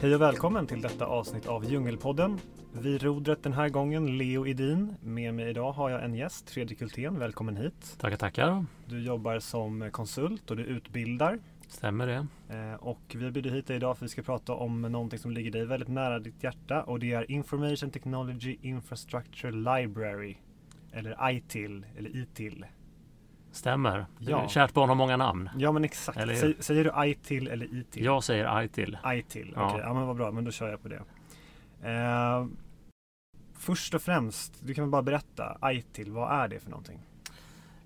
[0.00, 2.38] Hej och välkommen till detta avsnitt av Djungelpodden.
[2.72, 4.94] Vid rodret den här gången Leo Edin.
[5.00, 7.18] Med mig idag har jag en gäst, Fredrik Hultén.
[7.18, 7.96] Välkommen hit.
[8.00, 8.64] Tackar, tackar.
[8.86, 11.38] Du jobbar som konsult och du utbildar.
[11.68, 12.26] Stämmer det.
[12.56, 15.30] Eh, och vi bjuder hit dig idag för att vi ska prata om någonting som
[15.30, 20.36] ligger dig väldigt nära ditt hjärta och det är Information Technology Infrastructure Library.
[20.92, 22.66] Eller ITIL, eller ITIL.
[23.56, 24.06] Stämmer.
[24.18, 24.48] Ja.
[24.48, 25.50] Kärt barn har många namn.
[25.58, 26.18] Ja men exakt.
[26.18, 26.62] Eller?
[26.62, 28.04] Säger, du ITIL eller ITIL?
[28.04, 28.98] Jag säger ITIL.
[29.06, 29.66] ITIL, Ja.
[29.70, 29.80] okej.
[29.84, 31.02] Ja men vad bra, men då kör jag på det.
[31.90, 32.46] Eh,
[33.58, 36.98] först och främst, du kan väl bara berätta, ITIL, vad är det för någonting?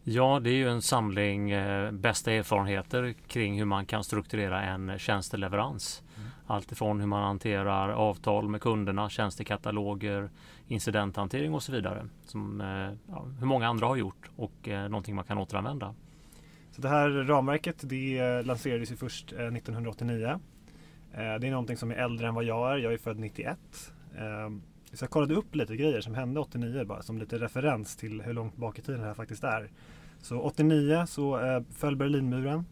[0.02, 4.98] Ja, det är ju en samling eh, bästa erfarenheter kring hur man kan strukturera en
[4.98, 6.02] tjänsteleverans.
[6.16, 6.30] Mm.
[6.50, 10.30] Allt ifrån hur man hanterar avtal med kunderna, tjänstekataloger,
[10.68, 12.06] incidenthantering och så vidare.
[12.26, 15.95] Som eh, ja, hur många andra har gjort och eh, någonting man kan återanvända.
[16.70, 20.40] Så det här ramverket det eh, lanserades ju först eh, 1989.
[21.12, 22.76] Eh, det är någonting som är äldre än vad jag är.
[22.76, 23.59] Jag är född 91.
[24.14, 24.20] Eh,
[24.92, 28.32] så jag kollade upp lite grejer som hände 89 bara som lite referens till hur
[28.32, 29.70] långt bak i tiden det här faktiskt är.
[30.23, 32.64] Så 89 så eh, föll Berlinmuren.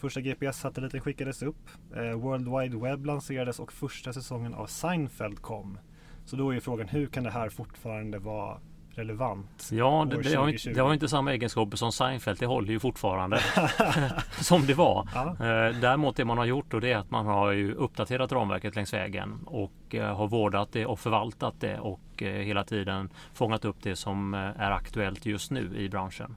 [0.00, 1.68] Första GPS-satelliten skickades upp.
[1.96, 5.78] Eh, World Wide Web lanserades och första säsongen av Seinfeld kom.
[6.24, 8.58] Så då är ju frågan hur kan det här fortfarande vara
[8.90, 9.68] relevant?
[9.72, 10.68] Ja, det, det, har, ju 2020.
[10.68, 12.38] inte, det har inte samma egenskaper som Seinfeld.
[12.38, 13.40] Det håller ju fortfarande
[14.40, 15.08] som det var.
[15.14, 15.28] Ja.
[15.30, 18.76] Eh, Däremot det man har gjort och det är att man har ju uppdaterat ramverket
[18.76, 23.76] längs vägen och eh, har vårdat det och förvaltat det och hela tiden fångat upp
[23.82, 26.36] det som är aktuellt just nu i branschen.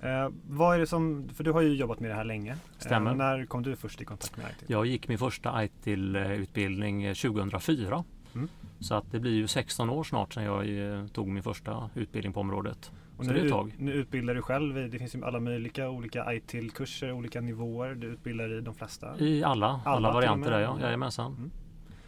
[0.00, 2.56] Eh, vad är det som, för du har ju jobbat med det här länge.
[2.78, 3.10] Stämmer.
[3.10, 4.64] Eh, när kom du först i kontakt med IT?
[4.70, 8.04] Jag gick min första ITIL-utbildning eh, 2004.
[8.34, 8.48] Mm.
[8.80, 12.32] Så att det blir ju 16 år snart sedan jag eh, tog min första utbildning
[12.32, 12.92] på området.
[13.16, 14.90] Och nu, ut- nu utbildar du själv.
[14.90, 17.94] Det finns ju alla möjliga olika ITIL-kurser, olika nivåer.
[17.94, 19.18] Du utbildar i de flesta.
[19.18, 21.32] I alla, Alla alla, varianter där ja, jajamensan.
[21.38, 21.50] Mm.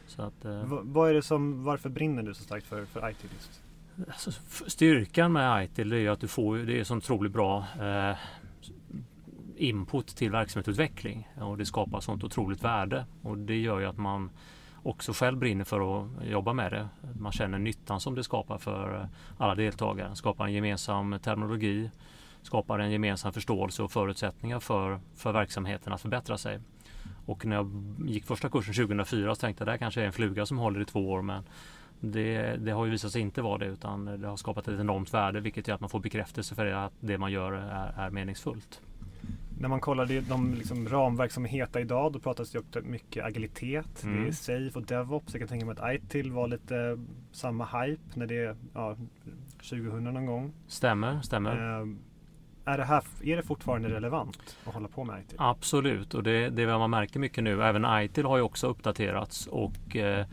[0.06, 3.31] Så att, eh, vad är det som, varför brinner du så starkt för, för ITIL
[3.34, 3.62] just?
[4.06, 4.31] Alltså,
[4.66, 8.16] styrkan med ITIL är att du får det är så otroligt bra eh,
[9.56, 14.31] input till verksamhetsutveckling och det skapar sånt otroligt värde och det gör ju att man
[14.82, 16.88] också själv brinner för att jobba med det.
[17.19, 19.06] Man känner nyttan som det skapar för eh,
[19.38, 20.16] alla deltagare.
[20.16, 21.91] Skapar en gemensam terminologi,
[22.42, 26.60] skapar en gemensam förståelse och förutsättningar för, för verksamheten att förbättra sig.
[27.26, 30.12] Och när jag gick första kursen 2004 så tänkte jag det här kanske är en
[30.12, 31.44] fluga som håller i två år men
[32.00, 35.14] det, det har ju visat sig inte vara det utan det har skapat ett enormt
[35.14, 38.10] värde vilket gör att man får bekräftelse för det, att det man gör är, är
[38.10, 38.81] meningsfullt.
[39.60, 43.25] När man kollar de liksom ramverk som är heta idag, då pratas det också mycket
[43.25, 44.03] agilitet.
[44.03, 44.22] Mm.
[44.22, 45.34] Det är Safe och DevOps.
[45.34, 46.98] Jag kan tänka mig att ITIL var lite
[47.32, 48.97] samma hype när det är ja,
[49.56, 50.53] 2000 någon gång.
[50.66, 51.81] Stämmer, stämmer.
[51.81, 51.87] Eh,
[52.64, 55.37] är, det här, är det fortfarande relevant att hålla på med ITIL?
[55.38, 57.62] Absolut och det, det är vad man märker mycket nu.
[57.62, 60.26] Även ITIL har ju också uppdaterats och eh,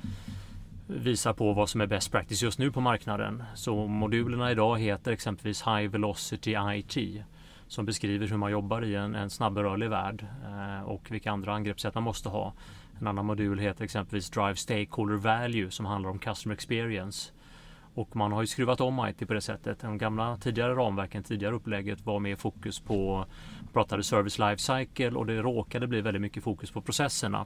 [0.87, 3.43] visar på vad som är best practice just nu på marknaden.
[3.55, 7.23] Så modulerna idag heter exempelvis High Velocity IT
[7.67, 11.95] som beskriver hur man jobbar i en, en snabbrörlig värld eh, och vilka andra angreppssätt
[11.95, 12.53] man måste ha.
[12.99, 17.31] En annan modul heter exempelvis Drive Stakeholder Value som handlar om Customer Experience.
[17.95, 19.79] Och man har ju skruvat om IT på det sättet.
[19.79, 23.25] De gamla tidigare ramverken, tidigare upplägget var mer fokus på
[23.73, 27.45] pratade Service Life Cycle och det råkade bli väldigt mycket fokus på processerna.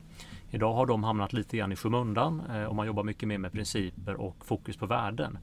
[0.50, 3.52] Idag har de hamnat lite grann i skymundan eh, och man jobbar mycket mer med
[3.52, 5.38] principer och fokus på värden.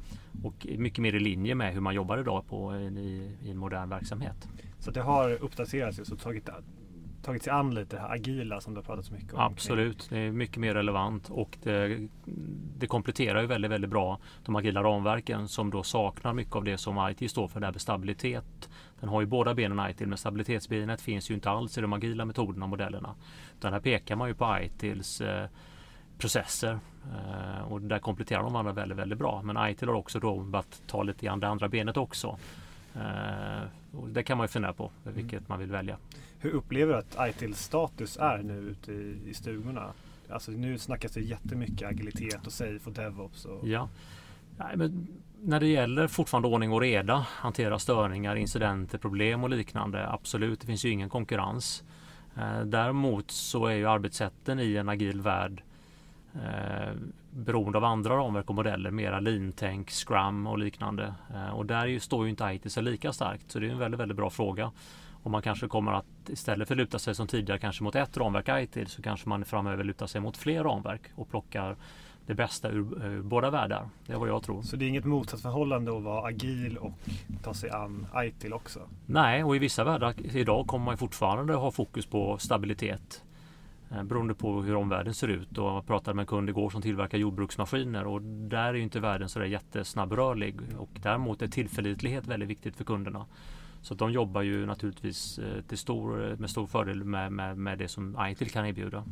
[0.45, 3.89] Och mycket mer i linje med hur man jobbar idag på, i, i en modern
[3.89, 4.49] verksamhet.
[4.79, 6.49] Så det har uppdaterats just och tagit,
[7.27, 9.41] tagit sig an lite det här agila som du har pratat så mycket om.
[9.41, 12.09] Absolut, det är mycket mer relevant och det,
[12.79, 16.79] det kompletterar ju väldigt, väldigt bra de agila ramverken som då saknar mycket av det
[16.79, 18.69] som IT står för, det här med stabilitet.
[19.01, 22.25] Den har ju båda benen IT, men stabilitetsbenet finns ju inte alls i de agila
[22.25, 23.15] metoderna och modellerna.
[23.59, 25.47] Utan här pekar man ju på ITILs eh,
[26.19, 29.43] processer eh, och där kompletterar de varandra väldigt, väldigt bra.
[29.43, 32.39] Men ITIL har också då börjat ta lite grann det andra benet också.
[32.97, 33.69] Eh,
[34.09, 35.97] det kan man ju fundera på vilket man vill välja.
[36.39, 39.93] Hur upplever du att ITILs status är nu ute i, i stugorna?
[40.31, 43.45] Alltså nu snackas det jättemycket agilitet och Safe och DevOps.
[43.45, 43.89] Och, Ja.
[44.59, 45.07] Nej, men
[45.43, 50.09] när det gäller fortfarande ordning och reda, hantera störningar, incidenter, problem och liknande.
[50.09, 51.85] Absolut, det finns ju ingen konkurrens.
[52.37, 55.63] Eh, däremot så är ju arbetssätten i en agil värld
[56.35, 56.93] eh,
[57.37, 61.15] beroende av andra ramverk och modeller, mera lean-tänk, scrum och liknande.
[61.35, 63.79] Eh, och där ju, står ju inte IT sig lika starkt, så det är en
[63.79, 64.73] väldigt, väldigt bra fråga.
[65.23, 68.17] Och man kanske kommer att istället för att luta sig som tidigare kanske mot ett
[68.17, 71.77] ramverk IT så kanske man framöver lutar sig mot fler ramverk och plockar
[72.27, 73.89] det bästa ur, ur båda världar.
[74.07, 74.63] Det är vad jag tror.
[74.63, 76.93] Så det är inget motsatsförhållande att vara agil och
[77.43, 78.81] ta sig an ITIL också?
[79.07, 83.23] Nej, och i vissa världar idag kommer man fortfarande ha fokus på stabilitet.
[83.91, 85.59] Eh, beroende på hur omvärlden ser ut.
[85.59, 89.01] Och jag pratade med en kund igår som tillverkar jordbruksmaskiner och där är ju inte
[89.01, 90.61] världen så jättesnabbrörlig.
[90.79, 93.27] Och däremot är tillförlitlighet väldigt viktigt för kunderna.
[93.83, 97.89] Så de jobbar ju naturligtvis eh, till stor, med stor fördel med, med, med det
[97.89, 99.05] som ITIL kan erbjuda.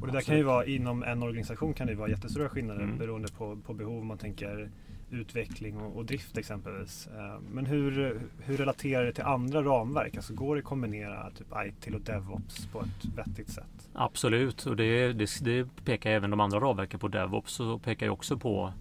[0.00, 2.98] Och det där kan ju vara inom en organisation kan det vara jättestora skillnader mm.
[2.98, 4.04] beroende på, på behov.
[4.04, 4.70] Man tänker
[5.10, 7.08] utveckling och, och, drift exempelvis.
[7.16, 10.16] Eh, men hur, hur relaterar det till andra ramverk?
[10.16, 13.88] Alltså går det att kombinera typ ITIL och DevOps på ett vettigt sätt?
[13.92, 17.08] Absolut, och det, det, det pekar även de andra ramverken på.
[17.08, 18.72] DevOps och pekar ju också på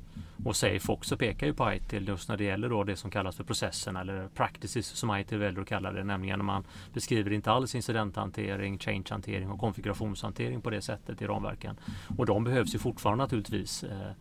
[0.45, 3.35] och Safe också pekar ju på ITIL just när det gäller då det som kallas
[3.35, 6.03] för processen eller practices som ITIL väljer att kalla det.
[6.03, 11.75] Nämligen när man beskriver inte alls incidenthantering, changehantering och konfigurationshantering på det sättet i ramverken.
[12.17, 13.83] Och de behövs ju fortfarande naturligtvis.
[13.83, 14.11] Eh,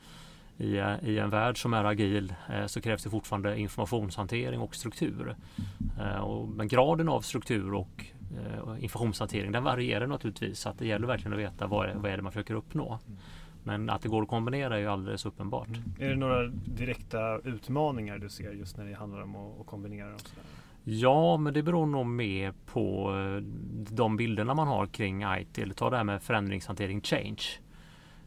[0.59, 0.67] i,
[1.03, 5.37] i en värld som är agil eh, så krävs det fortfarande informationshantering och struktur.
[6.01, 8.05] Eh, och, men graden av struktur och
[8.37, 10.61] eh, informationshantering den varierar naturligtvis.
[10.61, 12.99] Så att det gäller verkligen att veta vad, vad är det man försöker uppnå.
[13.65, 15.69] Men att det går att kombinera är ju alldeles uppenbart.
[15.69, 15.83] Mm.
[15.99, 20.19] Är det några direkta utmaningar du ser just när det handlar om att, kombinera?
[20.19, 20.45] Sådär?
[20.85, 23.13] Ja, men det beror nog mer på
[23.91, 25.77] de bilderna man har kring IT.
[25.77, 27.43] Ta det här med förändringshantering, change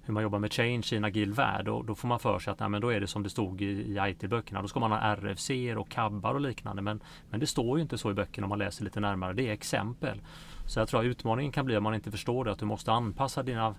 [0.03, 1.68] hur man jobbar med change i en agil värld.
[1.68, 3.62] Och då får man för sig att nej, men då är det som det stod
[3.62, 4.62] i, i IT-böckerna.
[4.62, 6.81] Då ska man ha RFC och kabbar och liknande.
[6.81, 9.33] Men, men det står ju inte så i böckerna om man läser lite närmare.
[9.33, 10.21] Det är exempel.
[10.65, 12.92] Så jag tror att utmaningen kan bli om man inte förstår det att du måste
[12.92, 13.75] anpassa dina,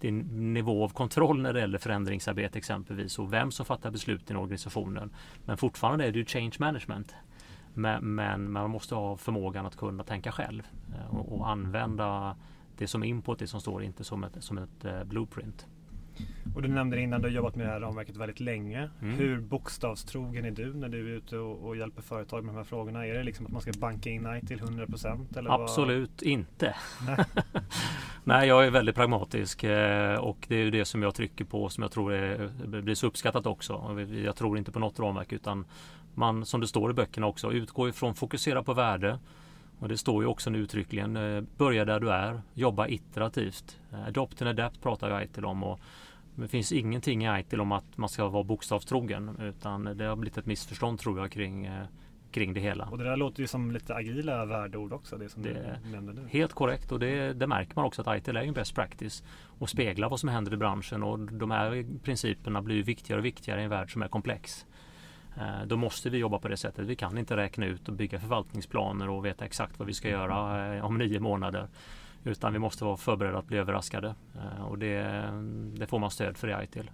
[0.00, 4.34] din nivå av kontroll när det gäller förändringsarbete exempelvis och vem som fattar beslut i
[4.34, 5.10] organisationen.
[5.44, 7.14] Men fortfarande är det ju change management.
[7.74, 10.62] Men, men man måste ha förmågan att kunna tänka själv
[10.94, 12.36] eh, och, och använda
[12.78, 15.66] det som input, det som står, inte som ett, som ett uh, blueprint.
[16.54, 18.90] Och du nämnde innan, du har jobbat med det här ramverket väldigt länge.
[19.02, 19.14] Mm.
[19.14, 22.64] Hur bokstavstrogen är du när du är ute och, och, hjälper företag med de här
[22.64, 23.06] frågorna?
[23.06, 26.30] Är det liksom att man ska banka in IT till 100% Absolut vad?
[26.30, 26.74] inte.
[27.06, 27.24] Nej.
[28.24, 31.82] Nej, jag är väldigt pragmatisk eh, och det är det som jag trycker på som
[31.82, 32.50] jag tror är,
[32.82, 34.04] blir så uppskattat också.
[34.24, 35.64] Jag tror inte på något ramverk utan
[36.14, 39.18] man, som det står i böckerna också, utgår ifrån fokusera på värde
[39.78, 43.80] och det står ju också nu uttryckligen, eh, börja där du är, jobba iterativt.
[43.92, 45.80] Eh, adopt and adapt pratar ju ITIL om och
[46.34, 50.38] det finns ingenting i ITIL om att man ska vara bokstavstrogen utan det har blivit
[50.38, 51.84] ett missförstånd tror jag kring, eh,
[52.30, 52.84] kring det hela.
[52.84, 56.12] Och det där låter ju som lite agila värdeord också, det som det du nämnde
[56.12, 56.28] nu.
[56.30, 59.22] Helt korrekt och det, det, märker man också att ITIL är en best practice
[59.58, 63.60] och speglar vad som händer i branschen och de här principerna blir viktigare och viktigare
[63.60, 64.66] i en värld som är komplex.
[65.38, 66.86] Eh, då måste vi jobba på det sättet.
[66.86, 70.74] Vi kan inte räkna ut och bygga förvaltningsplaner och veta exakt vad vi ska göra
[70.74, 71.68] eh, om nio månader.
[72.24, 74.14] Utan vi måste vara förberedda att bli överraskade.
[74.34, 75.02] Eh, och det,
[75.78, 76.90] det får man stöd för i ITIL.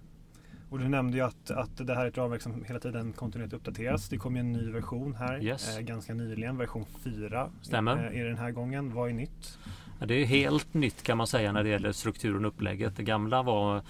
[0.69, 3.53] Och du nämnde ju att, att det här är ett ramverk som hela tiden kontinuerligt
[3.53, 4.09] uppdateras.
[4.09, 5.77] Det kom ju en ny version här yes.
[5.77, 7.49] eh, ganska nyligen, version 4.
[7.61, 7.97] Stämmer.
[7.97, 8.93] Är den här gången.
[8.93, 9.57] Vad är nytt?
[9.99, 12.95] Ja, det är helt nytt kan man säga när det gäller strukturen och upplägget.
[12.95, 13.81] Det gamla var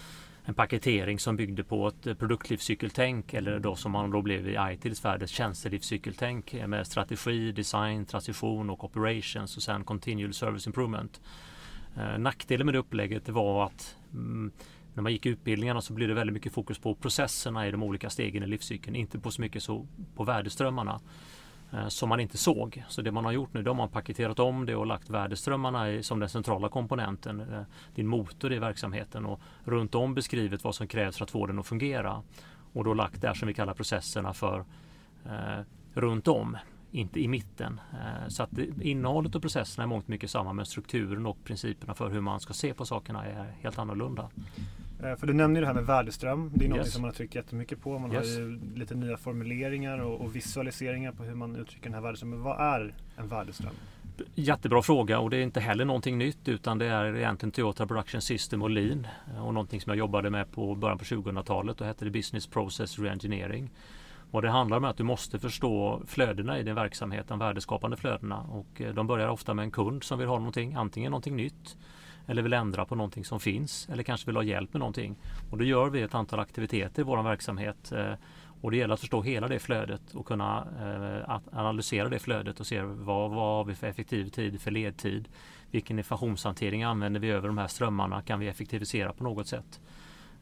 [0.46, 5.06] en paketering som byggde på ett produktlivscykeltänk eller då som man då blev i ITILs
[5.06, 11.22] värld ett tjänstelivscykeltänk med strategi, design, transition och operations och sen continual service improvement.
[11.98, 14.52] Eh, nackdelen med det upplägget var att mm,
[14.94, 18.10] när man gick utbildningarna så blev det väldigt mycket fokus på processerna i de olika
[18.10, 21.02] stegen i livscykeln, inte på så mycket så på värdeströmmarna.
[21.74, 22.84] Eh, som man inte såg.
[22.88, 25.92] Så det man har gjort nu, då har man paketerat om det och lagt värdeströmmarna
[25.92, 27.62] i, som den centrala komponenten, eh,
[27.96, 31.60] din motor i verksamheten och runt om beskrivit vad som krävs för att få den
[31.60, 32.24] att fungera.
[32.74, 34.66] Och då lagt där som vi kallar processerna för
[35.26, 35.64] eh,
[35.94, 36.58] runt om,
[36.92, 37.82] inte i mitten.
[37.94, 41.94] Eh, så att det, innehållet och processerna är mångt mycket samma men strukturen och principerna
[41.94, 44.30] för hur man ska se på sakerna är helt annorlunda.
[45.04, 46.52] Eh, för du nämnde ju det här med värdeström.
[46.54, 46.94] Det är något yes.
[46.94, 48.00] som man har tryckt jättemycket på.
[48.00, 48.36] Man yes.
[48.36, 52.42] har ju lite nya formuleringar och, och, visualiseringar på hur man uttrycker den här värdeströmmen.
[52.42, 53.74] Vad är en värdeström?
[54.36, 58.22] Jättebra fråga och det är inte heller någonting nytt utan det är egentligen Toyota Production
[58.22, 61.78] System och Lean eh, och någonting som jag jobbade med på början på 2000-talet.
[61.78, 63.70] Då hette det Business Process Reengineering.
[64.32, 67.98] Vad det handlar om är att du måste förstå flödena i din verksamhet, de värdeskapande
[67.98, 68.40] flödena.
[68.42, 71.78] Och eh, de börjar ofta med en kund som vill ha någonting, antingen någonting nytt
[72.28, 75.16] eller vill ändra på någonting som finns eller kanske vill ha hjälp med någonting.
[75.50, 78.14] Och då gör vi ett antal aktiviteter i vår verksamhet eh,
[78.62, 82.68] och det gäller att förstå hela det flödet och kunna eh, analysera det flödet och
[82.68, 85.28] se vad, vad har vi för effektiv tid, för ledtid.
[85.72, 88.22] Vilken informationshantering använder vi över de här strömmarna?
[88.22, 89.80] Kan vi effektivisera på något sätt?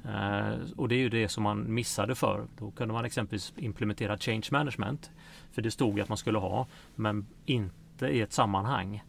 [0.06, 2.48] Eh, och det är ju det som man missade för.
[2.58, 5.12] Då kunde man exempelvis implementera change management.
[5.52, 9.04] För det stod att man skulle ha, men inte i ett sammanhang.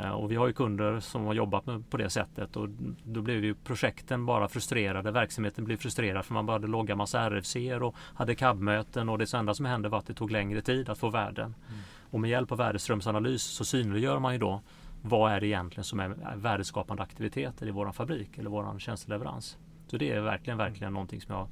[0.00, 2.68] Uh, och vi har ju kunder som har jobbat med, på det sättet och
[3.04, 5.10] då blev ju projekten bara frustrerade.
[5.10, 9.54] Verksamheten blev frustrerad för man började logga massa RFC och hade CAB-möten och det enda
[9.54, 11.54] som hände var att det tog längre tid att få värden.
[11.68, 11.80] Mm.
[12.10, 14.60] Och med hjälp av värdeströmsanalys så synliggör man ju då
[15.02, 19.58] vad är det egentligen som är värdeskapande aktiviteter i våran fabrik eller våran tjänsteleverans.
[19.86, 21.48] Så det är verkligen, verkligen någonting som jag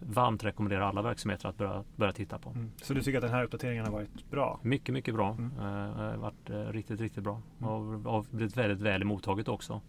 [0.00, 2.50] varmt rekommenderar alla verksamheter att börja, börja titta på.
[2.50, 2.70] Mm.
[2.82, 4.60] Så du tycker att den här uppdateringen har varit bra?
[4.62, 5.30] Mycket, mycket bra.
[5.30, 5.52] Mm.
[5.58, 7.42] Uh, varit uh, riktigt, riktigt bra.
[7.58, 7.70] Mm.
[7.70, 9.80] Och har blivit väldigt väl mottaget också.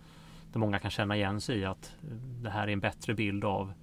[0.53, 1.95] Där många kan känna igen sig i att
[2.41, 3.73] det här är en bättre bild av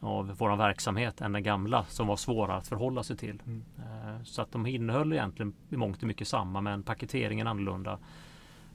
[0.00, 3.42] av vår verksamhet än den gamla som var svårare att förhålla sig till.
[3.46, 3.64] Mm.
[3.78, 7.98] Uh, så att de innehöll egentligen i mångt och mycket samma men paketeringen annorlunda.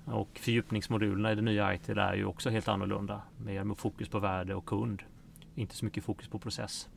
[0.05, 3.21] Och fördjupningsmodulerna i det nya IT är ju också helt annorlunda.
[3.37, 5.03] Mer med fokus på värde och kund
[5.59, 6.89] inte så mycket fokus på process.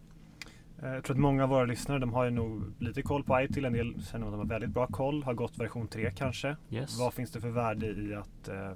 [0.83, 3.41] Eh, jag tror att många av våra lyssnare de har ju nog lite koll på
[3.41, 3.65] ITIL.
[3.65, 6.57] En del känner att de har väldigt bra koll, har gått version 3 kanske.
[6.71, 6.99] Yes.
[6.99, 8.73] Vad finns det för värde i att eh,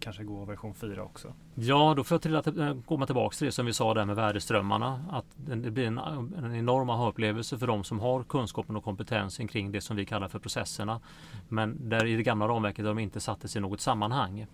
[0.00, 1.34] kanske gå version 4 också?
[1.54, 4.04] Ja, då får jag till att eh, komma tillbaka till det som vi sa där
[4.04, 5.04] med värdeströmmarna.
[5.10, 9.72] Att det blir en, en enorm aha-upplevelse för de som har kunskapen och kompetensen kring
[9.72, 11.00] det som vi kallar för processerna.
[11.48, 14.40] Men där i det gamla ramverket de inte sattes i något sammanhang.
[14.40, 14.46] Eh,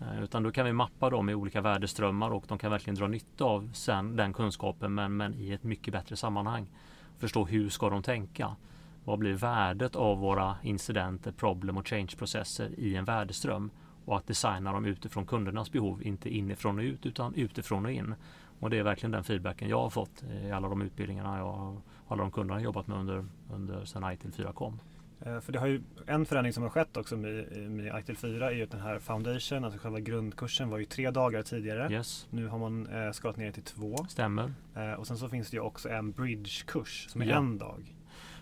[0.00, 3.06] Eh, utan då kan vi mappa dem i olika värdeströmmar och de kan verkligen dra
[3.06, 6.70] nytta av sen den kunskapen men, men i ett mycket bättre sammanhang.
[7.18, 8.56] Förstå hur ska de tänka?
[9.04, 13.70] Vad blir värdet av våra incidenter, problem och change-processer i en värdeström?
[14.04, 18.14] Och att designa dem utifrån kundernas behov, inte inifrån och ut utan utifrån och in.
[18.60, 21.72] Och det är verkligen den feedbacken jag har fått eh, i alla de utbildningarna jag
[21.72, 24.80] och alla de kunderna jag jobbat med under, under sen ITIL 4 kom.
[25.26, 28.50] Eh, för det har ju en förändring som har skett också med, med ITIL 4
[28.50, 31.92] är ju att den här Foundation, alltså själva grundkursen var ju tre dagar tidigare.
[31.92, 32.26] Yes.
[32.30, 33.96] Nu har man eh, skalat ner till två.
[34.08, 34.52] Stämmer.
[34.74, 37.36] Eh, och sen så finns det ju också en bridge-kurs som är ja.
[37.36, 37.94] en dag.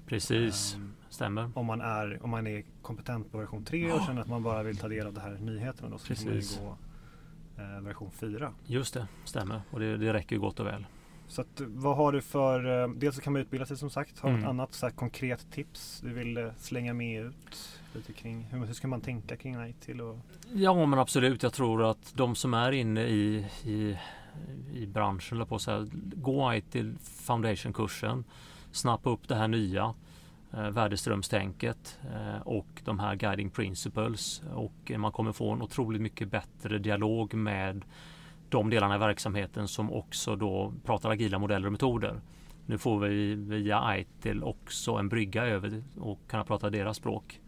[0.07, 1.51] Precis, um, stämmer.
[1.55, 4.63] Om man, är, om man är kompetent på version 3 och känner att man bara
[4.63, 6.57] vill ta del av de här nyheterna då så Precis.
[6.57, 6.77] kan man
[7.57, 8.53] ju gå eh, version 4.
[8.67, 9.61] Just det, stämmer.
[9.71, 10.87] Och det, det räcker gott och väl.
[11.29, 14.19] Så att, vad har du för, eh, dels så kan man utbilda sig som sagt,
[14.19, 14.45] har du mm.
[14.45, 17.81] något annat så här, konkret tips du vill eh, slänga med ut?
[17.95, 20.01] Lite kring, hur, hur ska man tänka kring ITIL?
[20.01, 20.19] Och...
[20.55, 23.99] Ja men absolut, jag tror att de som är inne i, i,
[24.75, 28.25] i branschen, på så här, gå ITIL Foundation-kursen,
[28.73, 29.95] snappa upp det här nya
[30.53, 36.31] eh, värdeströmstänket eh, och de här guiding principles och man kommer få en otroligt mycket
[36.31, 37.85] bättre dialog med
[38.49, 42.21] de delarna i verksamheten som också då pratar agila modeller och metoder.
[42.67, 47.41] Nu får vi via ITIL också en brygga över och kunna prata deras språk.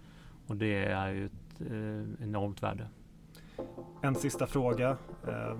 [0.46, 2.88] Och det är ju ett eh, enormt värde.
[4.02, 4.96] En sista fråga.
[5.28, 5.56] Eh,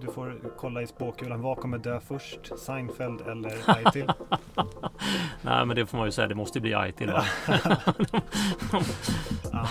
[0.00, 1.42] du får kolla i spåkulan.
[1.42, 2.58] Vad kommer dö först?
[2.58, 4.06] Seinfeld eller ITIL?
[5.42, 6.28] Nej men det får man ju säga.
[6.28, 7.24] Det måste bli ITIL va?
[9.52, 9.68] ja,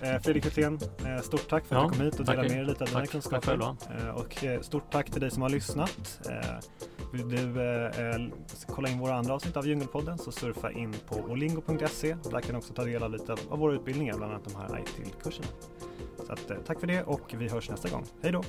[0.00, 2.58] eh, Fredrik Hultén, eh, stort tack för att ja, du kom hit och delade med
[2.58, 3.76] dig lite av dina kunskaper.
[4.14, 6.20] Och stort tack till dig som har lyssnat.
[7.12, 8.30] Vill du
[8.66, 12.16] kolla in våra andra avsnitt av Djungelpodden så surfa in på olingo.se.
[12.30, 14.78] Där kan du också ta del av lite av våra utbildningar, bland annat de här
[14.78, 15.46] ITIL-kurserna.
[16.26, 18.04] Så att, eh, tack för det och vi hörs nästa gång.
[18.22, 18.42] Hej då!